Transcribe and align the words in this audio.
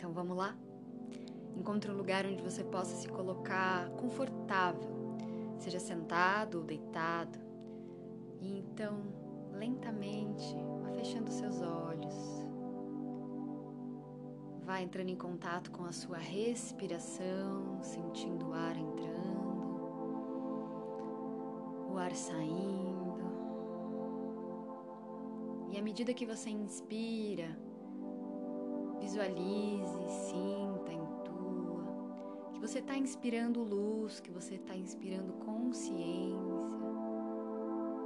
Então 0.00 0.14
vamos 0.14 0.34
lá? 0.34 0.56
Encontre 1.54 1.90
um 1.90 1.94
lugar 1.94 2.24
onde 2.24 2.42
você 2.42 2.64
possa 2.64 2.96
se 2.96 3.06
colocar 3.06 3.90
confortável, 3.90 4.90
seja 5.58 5.78
sentado 5.78 6.56
ou 6.56 6.64
deitado. 6.64 7.38
E 8.40 8.60
então, 8.60 9.02
lentamente, 9.52 10.56
vá 10.82 10.90
fechando 10.92 11.30
seus 11.30 11.60
olhos. 11.60 12.16
Vá 14.62 14.80
entrando 14.80 15.10
em 15.10 15.16
contato 15.16 15.70
com 15.70 15.84
a 15.84 15.92
sua 15.92 16.16
respiração, 16.16 17.82
sentindo 17.82 18.48
o 18.48 18.54
ar 18.54 18.78
entrando, 18.78 19.82
o 21.92 21.98
ar 21.98 22.14
saindo. 22.14 23.20
E 25.70 25.78
à 25.78 25.82
medida 25.82 26.14
que 26.14 26.24
você 26.24 26.48
inspira, 26.48 27.54
visualize, 29.10 30.08
sinta, 30.28 30.92
intua. 30.92 31.82
Que 32.52 32.60
você 32.60 32.78
está 32.78 32.96
inspirando 32.96 33.60
luz, 33.60 34.20
que 34.20 34.30
você 34.30 34.54
está 34.54 34.76
inspirando 34.76 35.32
consciência, 35.44 36.38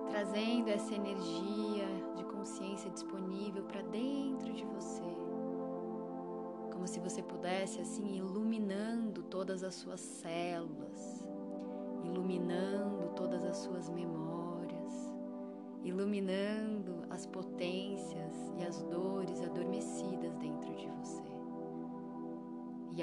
trazendo 0.09 0.70
essa 0.70 0.95
energia 0.95 1.87
de 2.16 2.24
consciência 2.24 2.91
disponível 2.91 3.65
para 3.65 3.82
dentro 3.82 4.51
de 4.55 4.65
você, 4.65 5.02
como 6.73 6.87
se 6.87 7.01
você 7.01 7.23
pudesse 7.23 7.80
assim 7.80 8.16
iluminando 8.16 9.23
todas 9.24 9.62
as 9.62 9.74
suas 9.74 10.01
células, 10.01 11.29
iluminando 12.02 13.10
todas 13.15 13.45
as 13.45 13.59
suas 13.59 13.91
memórias, 13.91 15.12
iluminando 15.82 17.05
as 17.10 17.27
potências 17.27 17.54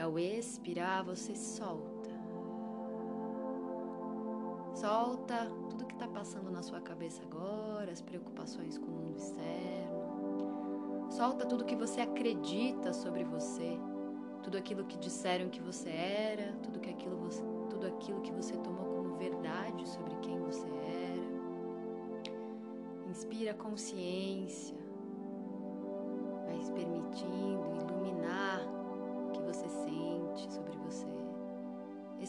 ao 0.02 0.18
expirar, 0.18 1.04
você 1.04 1.36
solta. 1.36 2.10
Solta 4.74 5.46
tudo 5.70 5.86
que 5.86 5.94
está 5.94 6.08
passando 6.08 6.50
na 6.50 6.64
sua 6.64 6.82
cabeça 6.82 7.22
agora, 7.24 7.92
as 7.92 8.02
preocupações 8.02 8.78
com 8.78 8.88
o 8.88 8.90
mundo 8.90 9.18
externo. 9.18 11.12
Solta 11.12 11.46
tudo 11.46 11.66
que 11.66 11.76
você 11.76 12.02
acredita 12.02 12.94
sobre 12.94 13.24
você, 13.24 13.78
tudo 14.42 14.58
aquilo 14.58 14.86
que 14.86 14.98
disseram 14.98 15.50
que 15.50 15.62
você 15.62 15.90
era, 15.90 16.54
tudo, 16.64 16.80
que 16.80 16.90
aquilo, 16.90 17.18
você, 17.18 17.44
tudo 17.70 17.86
aquilo 17.86 18.22
que 18.22 18.32
você 18.32 18.54
tomou 18.58 18.86
como 18.86 19.16
verdade 19.18 19.88
sobre 19.88 20.16
quem 20.22 20.40
você 20.40 20.68
era. 20.68 21.22
Inspira 23.10 23.54
consciência, 23.54 24.78
vai 26.48 26.62
se 26.62 26.72
permitindo 26.72 27.76
iluminar 27.76 28.71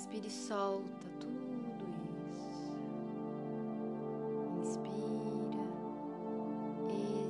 Expire 0.03 0.27
e 0.27 0.31
solta 0.31 1.09
tudo 1.21 1.87
isso. 2.27 2.73
Inspira, 4.59 5.63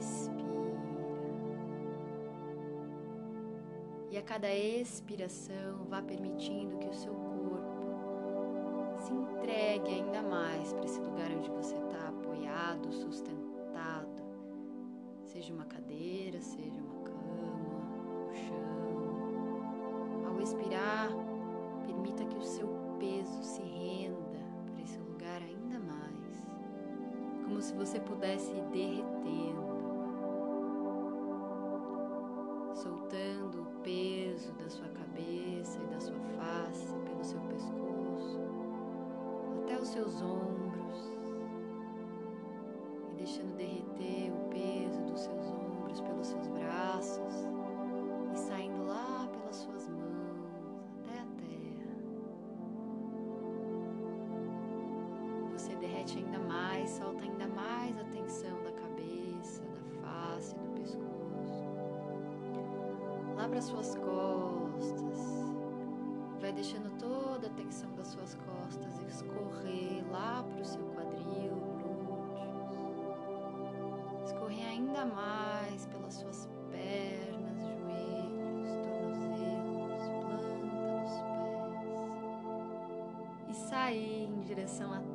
expira. 0.00 0.80
E 4.10 4.16
a 4.16 4.22
cada 4.22 4.50
expiração, 4.54 5.84
vá 5.84 6.00
permitindo 6.00 6.78
que 6.78 6.88
o 6.88 6.94
seu 6.94 7.12
corpo 7.12 8.96
se 8.96 9.12
entregue 9.12 9.90
ainda 9.90 10.22
mais 10.22 10.72
para 10.72 10.86
esse 10.86 10.98
lugar 10.98 11.30
onde 11.30 11.50
você 11.50 11.76
está 11.76 12.08
apoiado, 12.08 12.90
sustentado, 12.90 14.22
seja 15.26 15.52
uma 15.52 15.66
cadeira, 15.66 16.40
seja 16.40 16.80
uma 16.80 17.02
cama, 17.04 18.30
o 18.30 18.32
chão. 18.32 18.62
Ao 20.26 20.40
expirar, 20.40 21.31
permita 21.92 22.24
que 22.24 22.36
o 22.38 22.42
seu 22.42 22.68
peso 22.98 23.42
se 23.42 23.62
renda 23.62 24.40
para 24.66 24.82
esse 24.82 24.98
lugar 24.98 25.42
ainda 25.42 25.78
mais, 25.78 26.46
como 27.44 27.60
se 27.60 27.74
você 27.74 28.00
pudesse 28.00 28.50
ir 28.50 28.64
derretendo, 28.72 29.62
soltando 32.74 33.62
o 33.62 33.82
peso 33.82 34.52
da 34.54 34.68
sua 34.70 34.88
cabeça 34.88 35.78
e 35.82 35.86
da 35.92 36.00
sua 36.00 36.18
face 36.38 36.94
pelo 37.04 37.22
seu 37.22 37.40
pescoço, 37.40 38.40
até 39.62 39.78
os 39.78 39.88
seus 39.88 40.22
ombros 40.22 41.12
e 43.10 43.14
deixando 43.16 43.54
derreter 43.56 44.32
o 44.32 44.48
peso 44.48 45.02
dos 45.02 45.20
seus 45.20 45.46
ombros 45.46 45.61
solta 56.92 57.24
ainda 57.24 57.48
mais 57.48 57.98
a 57.98 58.04
tensão 58.04 58.62
da 58.62 58.72
cabeça, 58.72 59.62
da 59.62 59.80
face, 60.02 60.54
do 60.54 60.66
pescoço. 60.74 61.64
Lá 63.34 63.48
para 63.48 63.62
suas 63.62 63.94
costas. 63.96 65.42
Vai 66.38 66.52
deixando 66.52 66.90
toda 66.98 67.46
a 67.46 67.50
tensão 67.50 67.94
das 67.94 68.08
suas 68.08 68.34
costas 68.34 68.98
escorrer 69.08 70.04
lá 70.10 70.42
para 70.42 70.60
o 70.60 70.64
seu 70.64 70.82
quadril, 70.86 71.52
escorrer 74.24 74.66
ainda 74.66 75.06
mais 75.06 75.86
pelas 75.86 76.14
suas 76.14 76.48
pernas, 76.72 77.60
joelhos, 77.62 78.72
tornozelos, 78.82 80.02
planta 80.20 80.48
dos 80.58 81.22
pés 83.46 83.50
e 83.50 83.54
sair 83.54 84.24
em 84.24 84.40
direção 84.40 84.92
à 84.92 85.11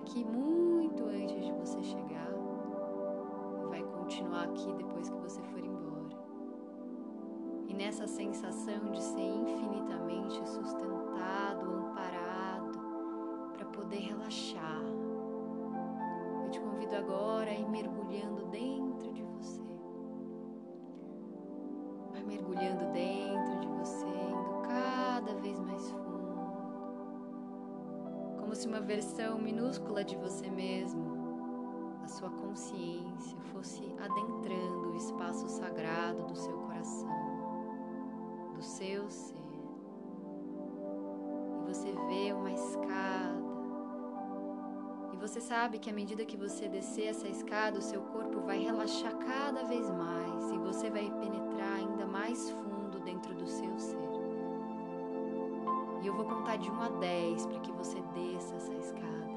aqui 0.00 0.24
muito 0.24 1.04
antes 1.04 1.44
de 1.44 1.52
você 1.52 1.82
chegar 1.82 2.32
vai 3.68 3.82
continuar 3.82 4.44
aqui 4.44 4.72
depois 4.72 5.08
que 5.08 5.16
você 5.18 5.42
for 5.42 5.64
embora. 5.64 6.16
E 7.68 7.74
nessa 7.74 8.06
sensação 8.06 8.90
de 8.90 9.02
ser 9.02 9.20
infinitamente 9.20 10.36
sustentado, 10.48 11.70
amparado, 11.70 12.78
para 13.52 13.66
poder 13.66 13.98
relaxar, 13.98 14.82
eu 16.44 16.50
te 16.50 16.60
convido 16.60 16.96
agora 16.96 17.50
a 17.50 17.54
ir 17.54 17.68
mergulhando 17.68 18.46
dentro 18.46 18.89
uma 28.70 28.80
versão 28.80 29.36
minúscula 29.36 30.04
de 30.04 30.14
você 30.14 30.48
mesmo 30.48 31.98
a 32.04 32.06
sua 32.06 32.30
consciência 32.30 33.36
fosse 33.52 33.82
adentrando 33.98 34.92
o 34.92 34.96
espaço 34.96 35.48
sagrado 35.48 36.22
do 36.22 36.36
seu 36.36 36.56
coração, 36.56 37.08
do 38.54 38.62
seu 38.62 39.10
ser. 39.10 39.34
E 41.58 41.66
você 41.66 41.90
vê 42.08 42.32
uma 42.32 42.52
escada. 42.52 43.40
E 45.12 45.16
você 45.16 45.40
sabe 45.40 45.80
que 45.80 45.90
à 45.90 45.92
medida 45.92 46.24
que 46.24 46.36
você 46.36 46.68
descer 46.68 47.06
essa 47.08 47.26
escada, 47.26 47.76
o 47.76 47.82
seu 47.82 48.02
corpo 48.02 48.40
vai 48.40 48.60
relaxar 48.60 49.16
cada 49.18 49.64
vez 49.64 49.90
mais 49.90 50.52
e 50.52 50.58
você 50.58 50.88
vai 50.88 51.10
penetrar 51.10 51.74
ainda 51.74 52.06
mais 52.06 52.50
fundo 52.50 53.00
dentro 53.00 53.34
do 53.34 53.48
seu 53.48 53.76
ser. 53.80 54.09
E 56.02 56.06
eu 56.06 56.14
vou 56.14 56.24
contar 56.24 56.56
de 56.56 56.70
1 56.70 56.82
a 56.82 56.88
10 56.88 57.46
para 57.46 57.60
que 57.60 57.72
você 57.72 58.00
desça 58.14 58.54
essa 58.56 58.72
escada. 58.72 59.30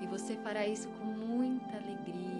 E 0.00 0.06
você 0.06 0.36
fará 0.36 0.66
isso 0.66 0.88
com 0.88 1.04
muita 1.04 1.76
alegria, 1.76 2.31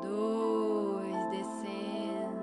dois, 0.00 1.24
descendo, 1.30 2.38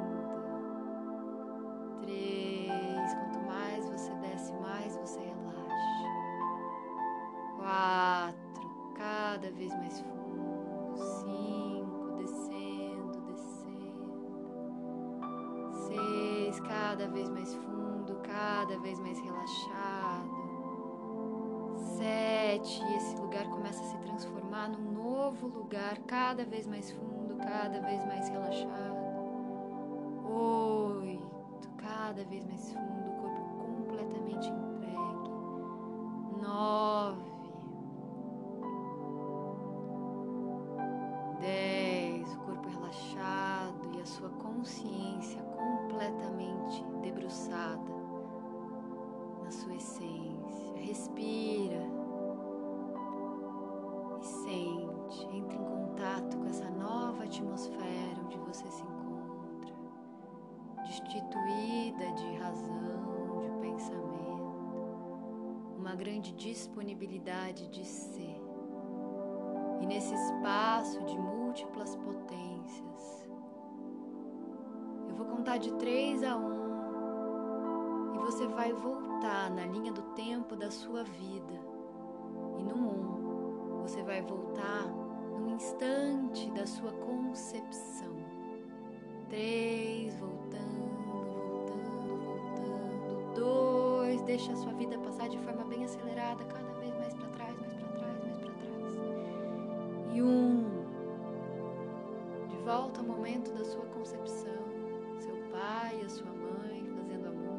três. 2.01 3.13
Quanto 3.13 3.39
mais 3.47 3.89
você 3.89 4.13
desce, 4.15 4.53
mais 4.53 4.95
você 4.95 5.19
relaxa. 5.19 5.65
Quatro, 7.57 8.93
cada 8.95 9.51
vez 9.51 9.73
mais 9.75 9.99
fundo, 10.01 10.95
cinco, 10.97 12.13
descendo, 12.17 13.21
descendo, 13.21 14.15
seis, 15.87 16.59
cada 16.61 17.07
vez 17.07 17.29
mais 17.29 17.53
fundo, 17.55 18.15
cada 18.23 18.77
vez 18.79 18.99
mais 18.99 19.19
relaxado, 19.19 20.29
sete, 21.97 22.83
esse 22.95 23.15
novo 25.35 25.47
lugar, 25.47 25.97
cada 26.07 26.45
vez 26.45 26.65
mais 26.65 26.89
fundo, 26.91 27.35
cada 27.35 27.79
vez 27.81 28.05
mais 28.05 28.29
relaxado. 28.29 28.95
Oito, 30.23 31.69
cada 31.77 32.23
vez 32.23 32.45
mais 32.45 32.71
fundo, 32.71 33.09
o 33.09 33.15
corpo 33.21 33.41
completamente 33.57 34.47
entregue. 34.47 35.29
Nove. 36.41 37.35
Dez, 41.41 42.33
o 42.33 42.39
corpo 42.39 42.69
relaxado 42.69 43.91
e 43.93 44.01
a 44.01 44.05
sua 44.05 44.29
consciência 44.29 45.41
completamente 45.41 46.83
debruçada 47.01 47.93
na 49.43 49.51
sua 49.51 49.75
essência. 49.75 50.77
Respira 50.77 51.94
atmosfera 57.35 58.21
onde 58.23 58.37
você 58.37 58.65
se 58.69 58.81
encontra, 58.81 59.75
destituída 60.85 62.11
de 62.13 62.35
razão, 62.35 63.39
de 63.41 63.49
pensamento, 63.59 64.55
uma 65.77 65.95
grande 65.95 66.31
disponibilidade 66.33 67.67
de 67.67 67.83
ser. 67.83 68.41
E 69.81 69.85
nesse 69.85 70.13
espaço 70.13 71.03
de 71.03 71.17
múltiplas 71.17 71.95
potências, 71.97 73.27
eu 75.09 75.15
vou 75.15 75.25
contar 75.25 75.57
de 75.57 75.73
três 75.73 76.23
a 76.23 76.37
um 76.37 78.15
e 78.15 78.17
você 78.19 78.47
vai 78.47 78.71
voltar 78.71 79.51
na 79.51 79.65
linha 79.65 79.91
do 79.91 80.01
tempo 80.13 80.55
da 80.55 80.71
sua 80.71 81.03
vida. 81.03 81.59
E 82.57 82.63
no 82.63 82.75
um, 82.75 83.81
você 83.81 84.01
vai 84.03 84.21
voltar 84.21 85.04
instante 85.55 86.51
da 86.51 86.67
sua 86.67 86.91
concepção. 86.91 88.13
Três, 89.29 90.13
voltando, 90.17 90.85
voltando, 91.45 92.25
voltando. 92.25 93.33
Dois, 93.35 94.21
deixa 94.23 94.51
a 94.51 94.55
sua 94.57 94.73
vida 94.73 94.97
passar 94.99 95.29
de 95.29 95.37
forma 95.39 95.63
bem 95.65 95.85
acelerada, 95.85 96.43
cada 96.45 96.73
vez 96.73 96.93
mais 96.95 97.13
para 97.13 97.27
trás, 97.29 97.57
mais 97.59 97.73
para 97.73 97.87
trás, 97.87 98.19
mais 98.25 98.37
para 98.37 98.51
trás. 98.51 98.93
E 100.13 100.21
um, 100.21 100.65
de 102.49 102.57
volta 102.57 102.99
ao 102.99 103.05
momento 103.05 103.51
da 103.53 103.63
sua 103.63 103.85
concepção, 103.85 104.65
seu 105.19 105.35
pai, 105.51 106.01
a 106.03 106.09
sua 106.09 106.31
mãe 106.33 106.85
fazendo 106.97 107.27
amor. 107.27 107.55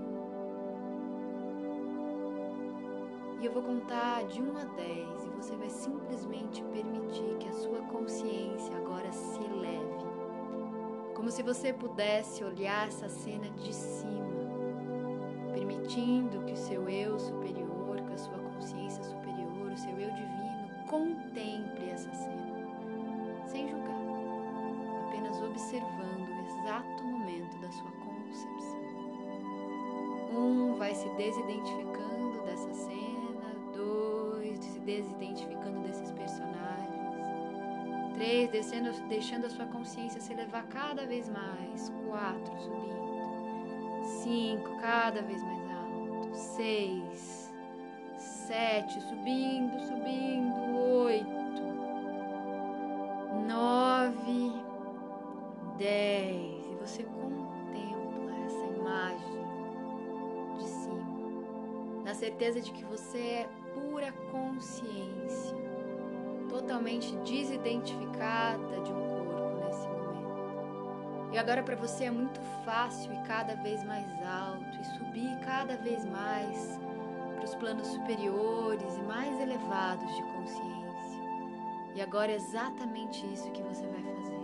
E 3.40 3.46
eu 3.46 3.52
vou 3.52 3.62
contar 3.62 4.25
de 4.26 4.42
1 4.42 4.56
a 4.56 4.64
10 4.64 5.25
e 5.25 5.28
você 5.31 5.56
vai 5.56 5.70
simplesmente 5.70 6.62
permitir 6.64 6.95
consciência 7.86 8.76
agora 8.76 9.10
se 9.12 9.40
eleve. 9.42 10.06
Como 11.14 11.30
se 11.30 11.42
você 11.42 11.72
pudesse 11.72 12.44
olhar 12.44 12.88
essa 12.88 13.08
cena 13.08 13.48
de 13.50 13.74
cima, 13.74 14.26
permitindo 15.52 16.44
que 16.44 16.52
o 16.52 16.56
seu 16.56 16.88
eu 16.88 17.18
superior, 17.18 18.00
que 18.06 18.12
a 18.12 18.18
sua 18.18 18.38
consciência 18.38 19.02
superior, 19.02 19.72
o 19.72 19.76
seu 19.76 19.92
eu 19.92 20.10
divino 20.10 20.46
contemple 20.88 21.90
essa 21.90 22.12
cena, 22.14 23.44
sem 23.46 23.68
julgar, 23.68 24.00
apenas 25.08 25.40
observando 25.42 26.28
o 26.28 26.46
exato 26.46 27.04
momento 27.04 27.58
da 27.60 27.70
sua 27.70 27.90
concepção. 27.90 28.86
Um 30.32 30.74
vai 30.74 30.94
se 30.94 31.08
desidentificando 31.10 32.42
dessa 32.44 32.72
cena, 32.72 33.54
dois 33.74 34.58
se 34.60 34.78
desidentificando 34.80 35.80
desses 35.80 36.12
personagens, 36.12 36.55
três 38.16 38.50
descendo, 38.50 38.90
deixando 39.08 39.44
a 39.44 39.50
sua 39.50 39.66
consciência 39.66 40.20
se 40.20 40.32
elevar 40.32 40.66
cada 40.66 41.06
vez 41.06 41.28
mais, 41.28 41.92
quatro 42.08 42.58
subindo, 42.58 44.02
cinco 44.22 44.76
cada 44.80 45.22
vez 45.22 45.42
mais 45.42 45.70
alto, 45.70 46.34
seis, 46.34 47.54
sete 48.16 49.00
subindo, 49.02 49.78
subindo, 49.80 50.76
oito, 51.04 51.62
nove, 53.46 54.52
dez. 55.76 56.66
E 56.70 56.74
você 56.80 57.02
contempla 57.02 58.34
essa 58.46 58.64
imagem 58.78 59.46
de 60.58 60.64
cima, 60.68 62.02
na 62.02 62.14
certeza 62.14 62.60
de 62.60 62.72
que 62.72 62.84
você 62.84 63.18
é 63.18 63.48
pura 63.74 64.10
consciência, 64.30 65.56
totalmente 66.48 67.14
desidentificada 67.16 68.81
de 68.81 68.93
um 68.93 69.08
corpo 69.08 69.64
nesse 69.64 69.88
momento. 69.88 71.32
E 71.32 71.38
agora 71.38 71.62
para 71.62 71.76
você 71.76 72.04
é 72.04 72.10
muito 72.10 72.40
fácil 72.64 73.12
ir 73.12 73.22
cada 73.22 73.54
vez 73.56 73.82
mais 73.84 74.06
alto 74.22 74.81
e 74.81 74.84
subir 74.98 75.38
cada 75.40 75.76
vez 75.76 76.04
mais 76.04 76.81
para 77.34 77.44
os 77.44 77.54
planos 77.54 77.87
superiores 77.88 78.96
e 78.96 79.02
mais 79.02 79.38
elevados 79.40 80.14
de 80.14 80.22
consciência. 80.22 80.76
E 81.94 82.00
agora 82.00 82.32
é 82.32 82.37
exatamente 82.37 83.25
isso 83.32 83.50
que 83.52 83.62
você 83.62 83.87
vai 83.87 84.02
fazer. 84.02 84.37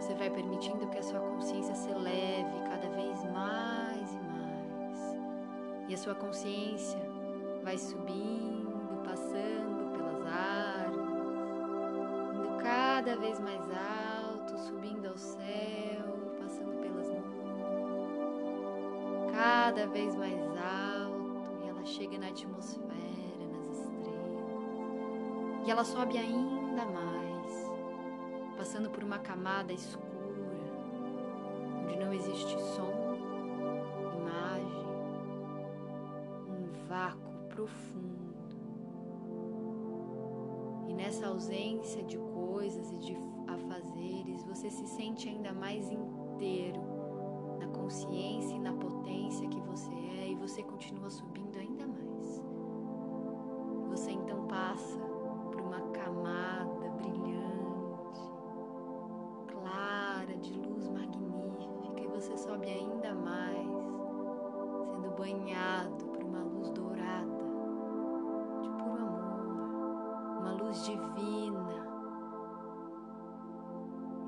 Você 0.00 0.14
vai 0.14 0.30
permitindo 0.30 0.86
que 0.88 0.98
a 0.98 1.02
sua 1.02 1.20
consciência 1.20 1.74
se 1.74 1.90
eleve 1.90 2.68
cada 2.68 2.88
vez 2.88 3.22
mais 3.24 4.12
e 4.12 4.18
mais. 4.18 5.16
E 5.88 5.94
a 5.94 5.98
sua 5.98 6.14
consciência 6.14 6.98
vai 7.62 7.76
subindo, 7.76 9.02
passando 9.04 9.59
árvores, 10.40 11.10
indo 12.34 12.56
cada 12.62 13.16
vez 13.16 13.38
mais 13.40 13.62
alto, 13.70 14.58
subindo 14.58 15.06
ao 15.06 15.16
céu, 15.16 16.34
passando 16.38 16.76
pelas 16.80 17.08
nuvens, 17.08 17.64
cada 19.32 19.86
vez 19.86 20.14
mais 20.16 20.40
alto, 20.40 21.64
e 21.64 21.68
ela 21.68 21.84
chega 21.84 22.18
na 22.18 22.28
atmosfera, 22.28 23.46
nas 23.52 23.66
estrelas, 23.66 25.66
e 25.66 25.70
ela 25.70 25.84
sobe 25.84 26.18
ainda 26.18 26.84
mais, 26.86 27.70
passando 28.56 28.90
por 28.90 29.02
uma 29.04 29.18
camada 29.18 29.72
escura, 29.72 30.10
onde 31.82 31.96
não 31.98 32.12
existe 32.12 32.58
som, 32.74 32.92
imagem, 34.18 34.86
um 36.48 36.86
vácuo 36.88 37.32
profundo. 37.48 38.19
Nessa 41.00 41.28
ausência 41.28 42.02
de 42.02 42.18
coisas 42.18 42.92
e 42.92 42.98
de 42.98 43.16
afazeres, 43.46 44.44
você 44.44 44.68
se 44.68 44.86
sente 44.86 45.30
ainda 45.30 45.50
mais 45.50 45.90
inteiro 45.90 46.78
na 47.58 47.66
consciência 47.68 48.54
e 48.54 48.58
na 48.58 48.74
potência 48.74 49.48
que 49.48 49.58
você 49.62 49.90
é, 49.90 50.28
e 50.28 50.34
você 50.34 50.62
continua 50.62 51.08
subindo 51.08 51.58
ainda 51.58 51.86
mais. 51.86 52.42
Você 53.88 54.10
então 54.10 54.46
passa 54.46 54.98
por 55.50 55.62
uma 55.62 55.80
camada 55.88 56.90
brilhante, 56.90 58.20
clara, 59.46 60.36
de 60.36 60.52
luz 60.52 60.86
magnífica, 60.90 62.02
e 62.02 62.08
você 62.08 62.36
sobe 62.36 62.68
ainda 62.68 63.14
mais, 63.14 63.66
sendo 64.92 65.16
banhado 65.16 66.19
luz 70.70 70.84
divina. 70.84 71.84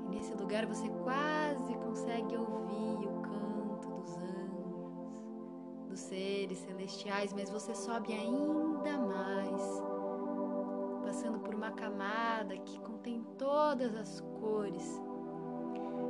E 0.05 0.09
nesse 0.09 0.33
lugar 0.33 0.65
você 0.65 0.89
quase 0.89 1.73
consegue 1.75 2.35
ouvir 2.35 3.07
o 3.07 3.21
canto 3.21 3.89
dos 3.89 4.17
anjos, 4.17 5.87
dos 5.87 5.99
seres 6.01 6.57
celestiais, 6.59 7.31
mas 7.31 7.49
você 7.49 7.73
sobe 7.73 8.11
ainda 8.11 8.97
mais, 8.97 9.61
passando 11.05 11.39
por 11.39 11.55
uma 11.55 11.71
camada 11.71 12.57
que 12.57 12.77
contém 12.81 13.23
todas 13.37 13.95
as 13.95 14.19
cores. 14.19 15.01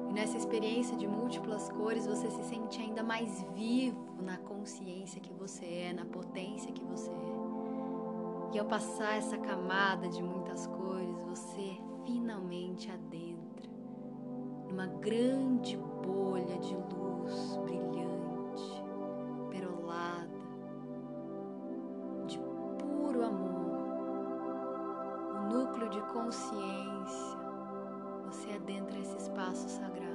E 0.10 0.14
nessa 0.14 0.38
experiência 0.38 0.98
de 0.98 1.08
múltiplas 1.08 1.70
cores, 1.70 2.08
você 2.08 2.30
se 2.32 2.44
sente 2.46 2.82
ainda 2.82 3.04
mais 3.04 3.44
vivo 3.56 4.16
na 4.24 4.38
consciência 4.38 5.22
que 5.22 5.34
você 5.34 5.66
é, 5.66 5.94
na 5.94 6.06
potência 6.06 6.72
que 6.72 6.84
você 6.84 7.12
é. 7.12 7.63
E 8.54 8.60
ao 8.60 8.66
passar 8.68 9.18
essa 9.18 9.36
camada 9.36 10.08
de 10.08 10.22
muitas 10.22 10.68
cores, 10.68 11.18
você 11.26 11.76
finalmente 12.06 12.92
adentra 12.92 13.68
numa 14.70 14.86
grande 14.86 15.76
bolha 15.76 16.60
de 16.60 16.76
luz 16.76 17.58
brilhante, 17.64 18.84
perolada, 19.50 20.40
de 22.28 22.38
puro 22.78 23.26
amor. 23.26 23.74
O 25.32 25.52
núcleo 25.52 25.90
de 25.90 26.02
consciência, 26.14 27.38
você 28.28 28.52
adentra 28.52 29.00
esse 29.00 29.18
espaço 29.18 29.68
sagrado 29.68 30.13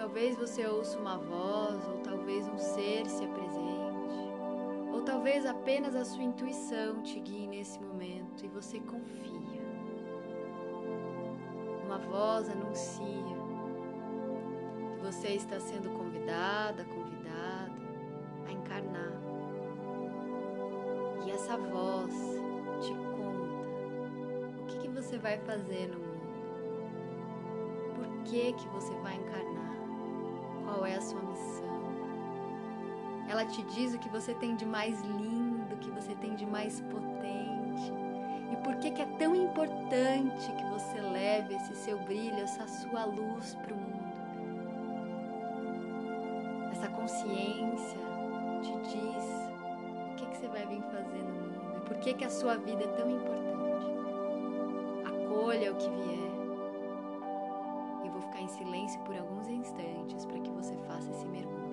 talvez 0.00 0.34
você 0.34 0.66
ouça 0.66 0.98
uma 0.98 1.18
voz, 1.18 1.86
ou 1.86 1.98
talvez 1.98 2.48
um 2.48 2.56
ser 2.56 3.04
se 3.06 3.22
apresente, 3.22 4.32
ou 4.94 5.02
talvez 5.02 5.44
apenas 5.44 5.94
a 5.94 6.06
sua 6.06 6.22
intuição 6.22 7.02
te 7.02 7.20
guie 7.20 7.46
nesse 7.46 7.78
momento 7.78 8.42
e 8.42 8.48
você 8.48 8.80
confia. 8.80 9.60
Uma 11.84 11.98
voz 11.98 12.48
anuncia 12.48 13.04
que 14.94 15.04
você 15.04 15.34
está 15.34 15.60
sendo 15.60 15.90
convidada, 15.90 16.82
convidado 16.86 17.74
a 18.46 18.52
encarnar. 18.52 19.20
E 21.26 21.30
essa 21.30 21.58
voz 21.58 22.14
te 22.80 22.94
conta 22.94 24.62
o 24.62 24.66
que, 24.66 24.78
que 24.78 24.88
você 24.88 25.18
vai 25.18 25.36
fazer 25.40 25.88
no 25.88 25.98
mundo 25.98 26.10
que 28.30 28.52
que 28.52 28.68
você 28.68 28.94
vai 29.00 29.16
encarnar? 29.16 29.79
Qual 30.70 30.86
é 30.86 30.94
a 30.94 31.00
sua 31.00 31.20
missão? 31.20 31.80
Ela 33.28 33.44
te 33.44 33.60
diz 33.74 33.92
o 33.92 33.98
que 33.98 34.08
você 34.08 34.32
tem 34.34 34.54
de 34.54 34.64
mais 34.64 35.00
lindo, 35.02 35.74
o 35.74 35.78
que 35.78 35.90
você 35.90 36.14
tem 36.14 36.36
de 36.36 36.46
mais 36.46 36.80
potente. 36.80 37.92
E 38.52 38.56
por 38.62 38.76
que 38.76 38.92
que 38.92 39.02
é 39.02 39.06
tão 39.18 39.34
importante 39.34 40.52
que 40.52 40.64
você 40.66 41.00
leve 41.00 41.56
esse 41.56 41.74
seu 41.74 41.98
brilho, 41.98 42.38
essa 42.38 42.68
sua 42.68 43.04
luz 43.04 43.56
para 43.56 43.74
o 43.74 43.76
mundo? 43.76 44.10
Essa 46.70 46.88
consciência 46.88 47.98
te 48.62 48.72
diz 48.90 49.24
o 50.12 50.14
que 50.14 50.26
que 50.26 50.36
você 50.36 50.48
vai 50.48 50.66
vir 50.66 50.82
fazer 50.82 51.18
no 51.18 51.34
mundo 51.34 51.78
e 51.78 51.80
por 51.88 51.96
que 51.96 52.14
que 52.14 52.24
a 52.24 52.30
sua 52.30 52.56
vida 52.56 52.84
é 52.84 52.88
tão 52.96 53.10
importante. 53.10 53.86
Acolha 55.04 55.72
o 55.72 55.76
que 55.76 55.90
vier 55.90 56.39
silêncio 58.60 59.00
por 59.00 59.16
alguns 59.16 59.48
instantes 59.48 60.26
para 60.26 60.38
que 60.38 60.50
você 60.50 60.76
faça 60.86 61.10
esse 61.10 61.26
mergulho. 61.26 61.69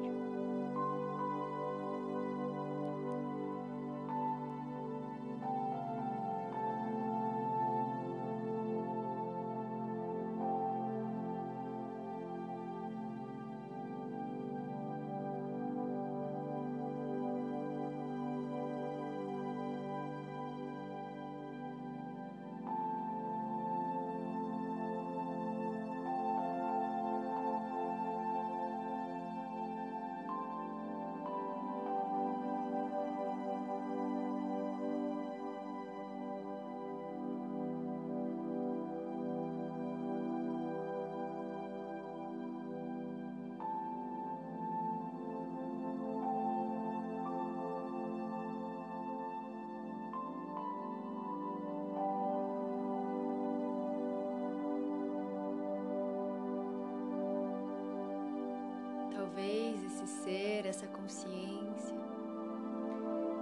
Ser, 60.28 60.66
essa 60.66 60.86
consciência, 60.88 61.96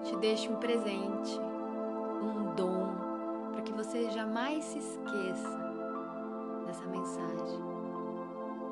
te 0.04 0.16
deixe 0.18 0.48
um 0.48 0.58
presente, 0.58 1.40
um 2.22 2.54
dom, 2.56 2.94
para 3.52 3.62
que 3.64 3.74
você 3.74 4.10
jamais 4.12 4.64
se 4.66 4.78
esqueça 4.78 5.74
dessa 6.68 6.86
mensagem. 6.86 7.60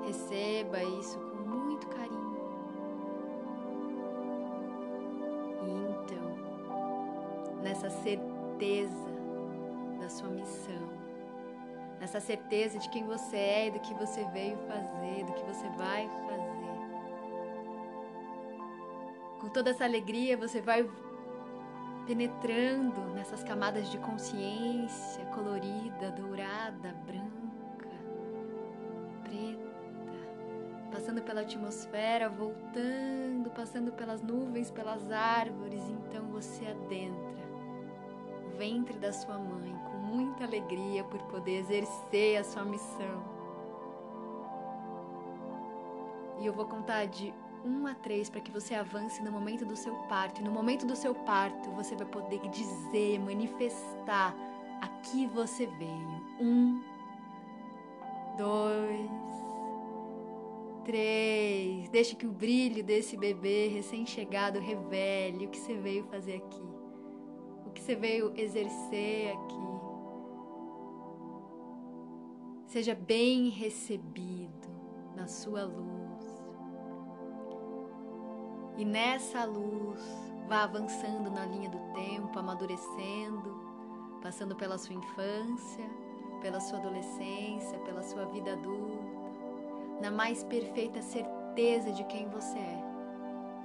Receba 0.05 0.83
isso 0.83 1.17
com 1.17 1.49
muito 1.49 1.87
carinho. 1.87 2.33
E 5.63 5.71
então, 5.91 7.63
nessa 7.63 7.89
certeza 7.89 9.13
da 9.99 10.09
sua 10.09 10.29
missão, 10.29 10.89
nessa 11.99 12.19
certeza 12.19 12.77
de 12.77 12.89
quem 12.89 13.05
você 13.05 13.37
é 13.37 13.71
do 13.71 13.79
que 13.79 13.93
você 13.95 14.23
veio 14.25 14.57
fazer, 14.67 15.23
do 15.25 15.33
que 15.33 15.43
você 15.45 15.67
vai 15.69 16.07
fazer 16.27 16.52
com 19.43 19.49
toda 19.49 19.71
essa 19.71 19.83
alegria, 19.83 20.37
você 20.37 20.61
vai 20.61 20.89
penetrando 22.07 23.01
nessas 23.13 23.43
camadas 23.43 23.91
de 23.91 23.97
consciência 23.97 25.25
colorida, 25.25 26.11
dourada, 26.11 26.95
branca, 27.05 27.89
preta, 29.21 30.89
passando 30.93 31.21
pela 31.21 31.41
atmosfera, 31.41 32.29
voltando, 32.29 33.49
passando 33.53 33.91
pelas 33.91 34.21
nuvens, 34.21 34.71
pelas 34.71 35.11
árvores. 35.11 35.81
Então 35.89 36.23
você 36.27 36.65
adentra 36.65 37.43
o 38.47 38.57
ventre 38.57 38.97
da 38.97 39.11
sua 39.11 39.37
mãe 39.37 39.75
com 39.91 39.97
muita 39.97 40.45
alegria 40.45 41.03
por 41.03 41.21
poder 41.23 41.57
exercer 41.59 42.37
a 42.37 42.45
sua 42.45 42.63
missão. 42.63 43.21
E 46.39 46.45
eu 46.45 46.53
vou 46.53 46.65
contar 46.65 47.07
de 47.07 47.33
1 47.65 47.87
a 47.87 47.95
3 47.95 48.29
para 48.29 48.41
que 48.41 48.51
você 48.51 48.73
avance 48.73 49.21
no 49.23 49.31
momento 49.31 49.65
do 49.65 49.75
seu 49.75 49.95
parto. 50.09 50.41
E 50.41 50.43
no 50.43 50.51
momento 50.51 50.85
do 50.85 50.95
seu 50.95 51.15
parto, 51.15 51.69
você 51.71 51.95
vai 51.95 52.05
poder 52.05 52.39
dizer, 52.49 53.19
manifestar 53.19 54.35
a 54.81 54.87
que 55.01 55.25
você 55.27 55.65
veio. 55.65 56.23
Um, 56.39 56.81
dois, 58.37 59.11
três. 60.83 61.89
Deixe 61.89 62.15
que 62.15 62.25
o 62.25 62.31
brilho 62.31 62.83
desse 62.83 63.15
bebê 63.17 63.67
recém-chegado 63.67 64.59
revele 64.59 65.45
o 65.45 65.49
que 65.49 65.57
você 65.57 65.75
veio 65.75 66.03
fazer 66.05 66.35
aqui, 66.35 66.67
o 67.65 67.71
que 67.71 67.81
você 67.81 67.95
veio 67.95 68.33
exercer 68.35 69.31
aqui. 69.31 69.73
Seja 72.67 72.95
bem 72.95 73.49
recebido 73.49 74.67
na 75.15 75.27
sua 75.27 75.63
luz. 75.63 76.02
E 78.75 78.83
nessa 78.83 79.45
luz, 79.45 80.01
vá 80.47 80.63
avançando 80.63 81.29
na 81.29 81.45
linha 81.45 81.69
do 81.69 81.77
tempo, 81.93 82.39
amadurecendo, 82.39 83.55
passando 84.21 84.55
pela 84.55 84.79
sua 84.79 84.95
infância, 84.95 85.85
pela 86.41 86.59
sua 86.59 86.79
adolescência, 86.79 87.77
pela 87.79 88.01
sua 88.01 88.25
vida 88.25 88.53
adulta, 88.53 89.31
na 90.01 90.09
mais 90.09 90.43
perfeita 90.43 91.01
certeza 91.01 91.91
de 91.91 92.03
quem 92.05 92.27
você 92.29 92.57
é 92.57 92.83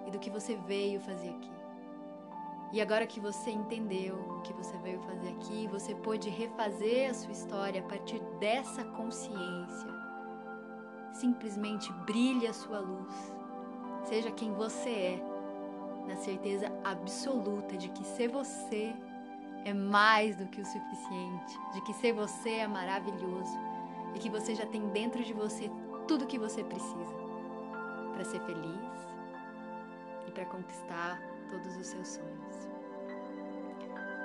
e 0.06 0.10
do 0.10 0.18
que 0.18 0.30
você 0.30 0.56
veio 0.56 1.00
fazer 1.00 1.30
aqui. 1.30 1.58
E 2.70 2.82
agora 2.82 3.06
que 3.06 3.18
você 3.18 3.50
entendeu 3.50 4.14
o 4.14 4.42
que 4.42 4.52
você 4.52 4.76
veio 4.78 5.00
fazer 5.00 5.30
aqui, 5.30 5.66
você 5.68 5.94
pode 5.94 6.28
refazer 6.28 7.10
a 7.10 7.14
sua 7.14 7.32
história 7.32 7.80
a 7.80 7.88
partir 7.88 8.20
dessa 8.38 8.84
consciência. 8.84 9.88
Simplesmente 11.14 11.90
brilhe 12.04 12.46
a 12.46 12.52
sua 12.52 12.78
luz 12.78 13.37
Seja 14.04 14.30
quem 14.30 14.52
você 14.52 14.90
é, 14.90 15.22
na 16.06 16.16
certeza 16.16 16.72
absoluta 16.84 17.76
de 17.76 17.88
que 17.90 18.04
ser 18.04 18.28
você 18.28 18.94
é 19.64 19.74
mais 19.74 20.36
do 20.36 20.46
que 20.46 20.60
o 20.60 20.64
suficiente, 20.64 21.58
de 21.74 21.80
que 21.82 21.92
ser 21.94 22.12
você 22.12 22.50
é 22.50 22.66
maravilhoso 22.66 23.58
e 24.14 24.18
que 24.18 24.30
você 24.30 24.54
já 24.54 24.66
tem 24.66 24.88
dentro 24.88 25.22
de 25.22 25.32
você 25.32 25.70
tudo 26.06 26.24
o 26.24 26.26
que 26.26 26.38
você 26.38 26.64
precisa 26.64 27.14
para 28.14 28.24
ser 28.24 28.40
feliz 28.40 29.08
e 30.26 30.30
para 30.30 30.46
conquistar 30.46 31.20
todos 31.50 31.76
os 31.76 31.86
seus 31.86 32.08
sonhos. 32.08 32.68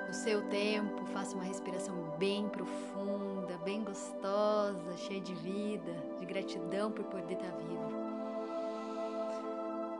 No 0.06 0.14
seu 0.14 0.42
tempo, 0.48 1.04
faça 1.06 1.34
uma 1.34 1.44
respiração 1.44 1.94
bem 2.18 2.48
profunda, 2.48 3.58
bem 3.64 3.82
gostosa, 3.82 4.96
cheia 4.96 5.20
de 5.20 5.34
vida, 5.34 5.92
de 6.18 6.26
gratidão 6.26 6.90
por 6.90 7.04
poder 7.04 7.34
estar 7.34 7.50
vivo. 7.56 8.03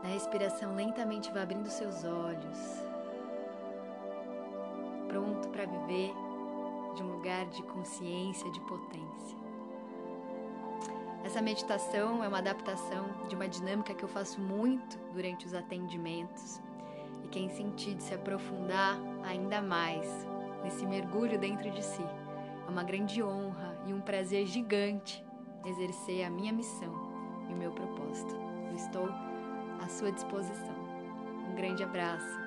A 0.05 0.07
respiração 0.07 0.75
lentamente 0.75 1.31
vai 1.31 1.41
abrindo 1.41 1.67
seus 1.67 2.03
olhos, 2.03 2.85
pronto 5.07 5.49
para 5.49 5.65
viver 5.65 6.13
de 6.93 7.01
um 7.01 7.13
lugar 7.13 7.47
de 7.47 7.63
consciência, 7.63 8.51
de 8.51 8.59
potência. 8.61 9.35
Essa 11.23 11.41
meditação 11.41 12.23
é 12.23 12.27
uma 12.27 12.37
adaptação 12.37 13.07
de 13.27 13.33
uma 13.33 13.47
dinâmica 13.47 13.95
que 13.95 14.03
eu 14.03 14.07
faço 14.07 14.39
muito 14.39 14.95
durante 15.11 15.47
os 15.47 15.55
atendimentos. 15.55 16.61
E 17.23 17.27
quem 17.27 17.49
sentir 17.49 17.95
de 17.95 18.03
se 18.03 18.13
aprofundar 18.13 18.99
ainda 19.23 19.59
mais 19.59 20.07
nesse 20.63 20.85
mergulho 20.85 21.39
dentro 21.39 21.71
de 21.71 21.83
si, 21.83 22.05
é 22.67 22.69
uma 22.69 22.83
grande 22.83 23.23
honra 23.23 23.75
e 23.87 23.91
um 23.93 24.01
prazer 24.01 24.45
gigante 24.45 25.25
exercer 25.65 26.23
a 26.23 26.29
minha 26.29 26.53
missão 26.53 26.93
e 27.49 27.55
cumpre 27.55 27.55
meu 27.55 27.71
propósito. 27.71 28.35
Eu 28.69 28.75
estou 28.75 29.09
à 29.83 29.87
sua 29.87 30.11
disposição. 30.11 30.75
Um 31.49 31.55
grande 31.55 31.83
abraço. 31.83 32.44